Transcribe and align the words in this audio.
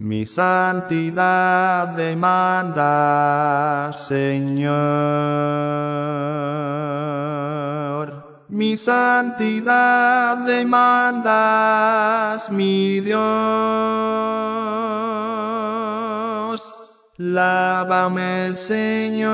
Mi 0.00 0.26
santidad 0.26 1.88
demanda, 1.88 3.92
Señor. 3.96 4.68
Mi 8.48 8.76
santidad 8.76 10.36
demandas, 10.46 12.48
mi 12.52 13.00
Dios. 13.00 13.18
Lávame, 17.16 18.54
Señor, 18.54 19.32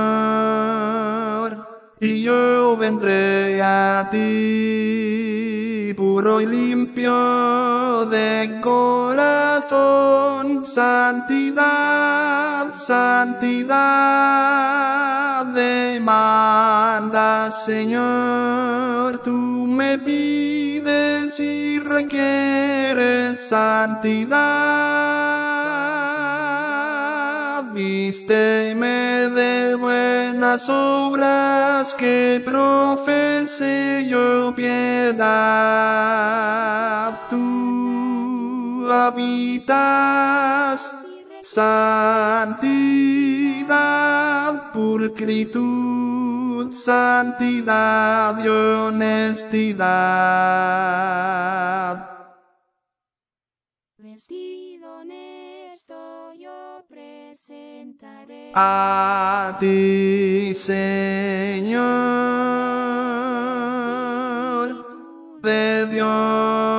y 2.01 2.23
yo 2.23 2.75
vendré 2.79 3.61
a 3.63 4.09
ti, 4.11 5.93
puro 5.95 6.41
y 6.41 6.47
limpio 6.47 8.07
de 8.07 8.61
corazón. 8.63 9.44
Santidad, 10.75 12.75
santidad 12.75 14.35
demanda, 15.55 17.53
Señor, 17.53 19.19
tú 19.19 19.69
me 19.69 19.97
pides 19.99 21.39
y 21.39 21.79
requieres 21.79 23.41
santidad. 23.41 24.41
Vísteme 27.73 29.31
de 29.31 29.77
buenas 29.77 30.69
obras 30.69 31.95
que 31.95 32.43
profese 32.45 34.09
yo 34.09 34.53
piedad. 34.57 35.25
Tú 37.31 37.74
habitas 39.07 40.95
santidad, 41.45 42.73
pulcritud, 44.73 46.73
santidad 46.73 48.43
y 48.43 48.49
honestidad. 48.49 49.85
Vestido 53.99 55.01
honesto 55.01 56.33
yo 56.39 56.83
presentaré 56.89 58.53
A 58.55 59.59
ti, 59.61 60.55
Señor, 60.55 61.85
de 65.43 65.87
Dios. 65.87 66.74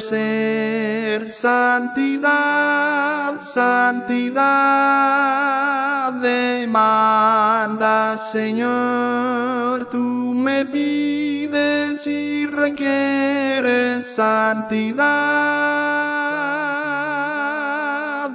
Ser 0.00 1.32
santidad, 1.32 3.40
santidad 3.40 5.06
demanda, 6.12 8.18
Señor, 8.18 9.86
tú 9.90 10.32
me 10.34 10.64
pides 10.64 12.06
y 12.06 12.46
requieres 12.46 14.06
santidad. 14.06 15.06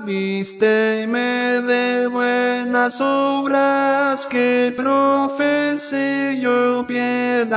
Vísteme 0.04 1.62
de 1.62 2.08
buenas 2.08 3.00
obras 3.00 4.26
que 4.26 4.74
profese 4.76 6.38
yo 6.42 6.84
piedad. 6.88 7.52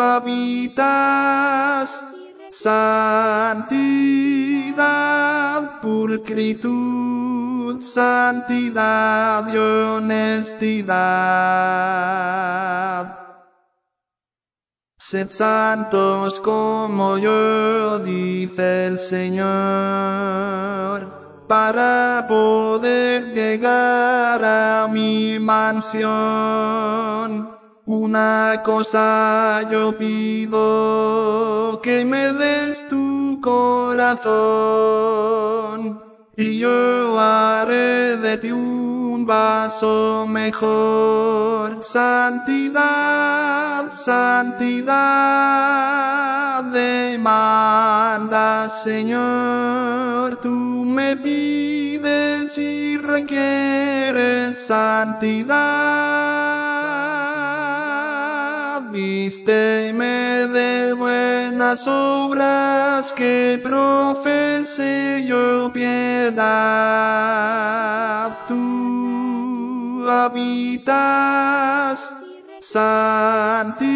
Habitas 0.00 1.90
santidad, 2.50 3.00
pulcritud, 5.80 7.80
santidad 7.82 9.52
y 9.52 9.56
honestidad. 9.56 10.98
Sed 14.98 15.30
santos 15.30 16.38
como 16.40 17.18
yo, 17.18 17.98
dice 18.00 18.86
el 18.86 18.98
Señor, 18.98 19.46
para 21.48 22.26
poder 22.28 23.34
llegar 23.34 24.44
a 24.44 24.88
mi 24.90 25.38
mansión. 25.38 27.47
Una 27.90 28.60
cosa 28.66 29.62
yo 29.72 29.96
pido, 29.96 31.80
que 31.82 32.04
me 32.04 32.34
des 32.34 32.86
tu 32.86 33.40
corazón, 33.40 34.28
y 36.36 36.58
yo 36.58 37.18
haré 37.18 38.18
de 38.18 38.36
ti 38.36 38.52
un 38.52 39.24
vaso 39.24 40.26
mejor. 40.28 41.82
Santidad, 41.82 43.90
santidad 43.90 44.92
demanda, 46.64 48.68
Señor, 48.68 50.36
tú 50.42 50.84
me 50.84 51.16
pides 51.16 52.58
y 52.58 52.98
requieres 52.98 54.58
santidad. 54.58 55.87
Buenas 61.68 61.86
obras 61.86 63.12
que 63.12 63.60
profese 63.62 65.22
yo 65.26 65.70
piedad. 65.70 66.38
Tú 68.48 70.06
habitas 70.08 72.10
santidad, 72.60 73.90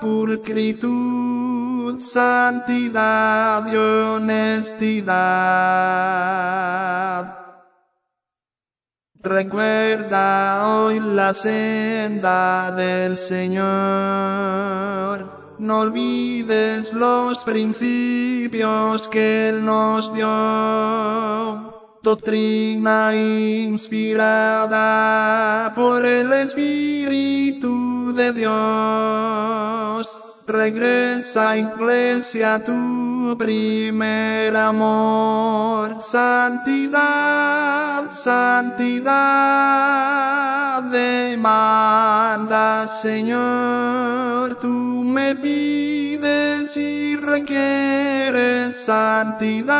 pulcritud, 0.00 2.00
santidad 2.00 3.72
y 3.72 3.76
honestidad. 3.76 5.08
Recuerda 9.20 10.66
hoy 10.66 10.98
la 11.00 11.34
senda 11.34 12.72
del 12.72 13.16
Señor. 13.16 15.37
No 15.58 15.80
olvides 15.80 16.92
los 16.92 17.42
principios 17.42 19.08
que 19.08 19.48
Él 19.48 19.64
nos 19.64 20.14
dio. 20.14 20.28
Doctrina 22.00 23.12
inspirada 23.16 24.76
por 25.74 26.06
el 26.06 26.32
Espíritu 26.32 28.12
de 28.14 28.32
Dios. 28.32 30.20
Regresa, 30.46 31.56
iglesia, 31.56 32.64
tu 32.64 33.34
primer 33.36 34.56
amor. 34.56 36.00
Santidad, 36.00 38.08
santidad 38.12 39.88
demanda, 40.84 42.86
Señor. 42.88 44.54
Tú 44.60 44.87
me 45.28 45.34
pides 45.34 46.76
y 46.76 47.16
requieres 47.16 48.76
santidad. 48.76 49.76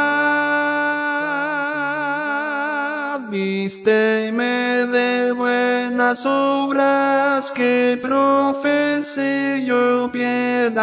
Vísteme 3.30 4.86
de 4.92 5.32
buenas 5.32 6.26
obras 6.26 7.50
que 7.52 7.98
profese 8.02 9.64
yo 9.66 10.10
piedad. 10.12 10.76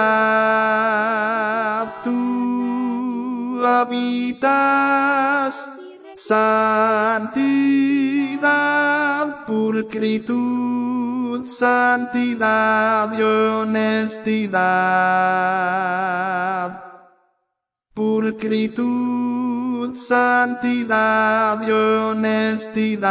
Tú 2.04 3.62
habitas 3.66 4.50
santidad, 6.16 7.36
pulcritud, 9.46 10.75
santidad 11.48 13.18
y 13.18 13.22
honestidad. 13.22 14.56
Pulcritud, 17.94 19.56
santidad 19.96 21.62
y 21.68 21.72
honestidad. 21.72 23.06